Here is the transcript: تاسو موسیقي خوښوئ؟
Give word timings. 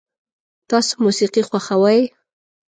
تاسو 0.69 0.93
موسیقي 1.05 1.41
خوښوئ؟ 1.47 2.01